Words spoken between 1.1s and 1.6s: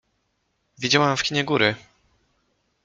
w kinie